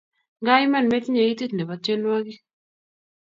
Nga 0.41 0.53
Iman 0.65 0.85
metinye 0.89 1.23
itit 1.31 1.51
nebo 1.55 1.73
tyenwogik 1.83 2.41